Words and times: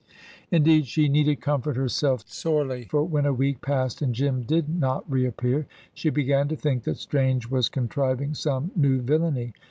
Indeed, 0.49 0.87
she 0.87 1.07
needed 1.07 1.41
comfort 1.41 1.77
herself 1.77 2.23
sorely, 2.27 2.85
for 2.85 3.03
when 3.03 3.27
a 3.27 3.33
week 3.33 3.61
passed 3.61 4.01
and 4.01 4.15
Jim 4.15 4.41
did 4.41 4.67
not 4.67 5.05
reappear, 5.07 5.67
she 5.93 6.09
began 6.09 6.47
to 6.47 6.55
think 6.55 6.85
that 6.85 6.97
Strange 6.97 7.51
was 7.51 7.69
contriving 7.69 8.33
some 8.33 8.71
new 8.75 8.99
villainy. 8.99 9.53